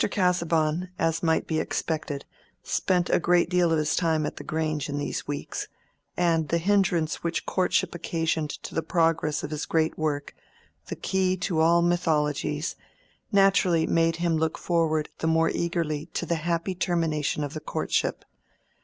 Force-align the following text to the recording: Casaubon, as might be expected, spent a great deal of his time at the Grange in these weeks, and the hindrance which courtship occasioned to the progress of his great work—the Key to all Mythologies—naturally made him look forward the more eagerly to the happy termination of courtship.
Casaubon, 0.09 0.89
as 0.97 1.21
might 1.21 1.45
be 1.45 1.59
expected, 1.59 2.25
spent 2.63 3.07
a 3.11 3.19
great 3.19 3.51
deal 3.51 3.71
of 3.71 3.77
his 3.77 3.95
time 3.95 4.25
at 4.25 4.37
the 4.37 4.43
Grange 4.43 4.89
in 4.89 4.97
these 4.97 5.27
weeks, 5.27 5.67
and 6.17 6.49
the 6.49 6.57
hindrance 6.57 7.17
which 7.23 7.45
courtship 7.45 7.93
occasioned 7.93 8.49
to 8.49 8.73
the 8.73 8.81
progress 8.81 9.43
of 9.43 9.51
his 9.51 9.67
great 9.67 9.99
work—the 9.99 10.95
Key 10.95 11.37
to 11.37 11.59
all 11.59 11.83
Mythologies—naturally 11.83 13.85
made 13.85 14.15
him 14.15 14.37
look 14.37 14.57
forward 14.57 15.09
the 15.19 15.27
more 15.27 15.51
eagerly 15.51 16.07
to 16.15 16.25
the 16.25 16.33
happy 16.37 16.73
termination 16.73 17.43
of 17.43 17.55
courtship. 17.67 18.25